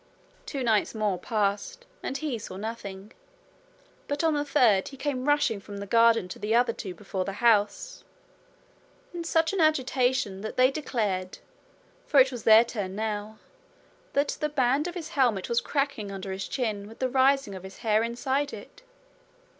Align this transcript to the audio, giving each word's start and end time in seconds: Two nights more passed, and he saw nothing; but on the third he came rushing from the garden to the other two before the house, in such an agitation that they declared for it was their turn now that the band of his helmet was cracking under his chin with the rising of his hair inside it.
Two 0.47 0.63
nights 0.63 0.95
more 0.95 1.19
passed, 1.19 1.85
and 2.01 2.17
he 2.17 2.39
saw 2.39 2.57
nothing; 2.57 3.11
but 4.07 4.23
on 4.23 4.33
the 4.33 4.43
third 4.43 4.87
he 4.87 4.97
came 4.97 5.27
rushing 5.27 5.59
from 5.59 5.77
the 5.77 5.85
garden 5.85 6.27
to 6.29 6.39
the 6.39 6.55
other 6.55 6.73
two 6.73 6.95
before 6.95 7.23
the 7.23 7.33
house, 7.33 8.03
in 9.13 9.23
such 9.23 9.53
an 9.53 9.61
agitation 9.61 10.41
that 10.41 10.57
they 10.57 10.71
declared 10.71 11.37
for 12.07 12.19
it 12.19 12.31
was 12.31 12.45
their 12.45 12.65
turn 12.65 12.95
now 12.95 13.37
that 14.13 14.29
the 14.39 14.49
band 14.49 14.87
of 14.87 14.95
his 14.95 15.09
helmet 15.09 15.47
was 15.47 15.61
cracking 15.61 16.09
under 16.11 16.31
his 16.31 16.47
chin 16.47 16.87
with 16.87 16.97
the 16.97 17.07
rising 17.07 17.53
of 17.53 17.61
his 17.61 17.77
hair 17.85 18.01
inside 18.01 18.53
it. 18.53 18.81